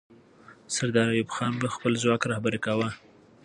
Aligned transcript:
سردار 0.75 1.07
ایوب 1.11 1.29
خان 1.35 1.53
به 1.61 1.67
خپل 1.75 1.91
ځواک 2.01 2.21
رهبري 2.31 2.59
کاوه. 2.65 2.89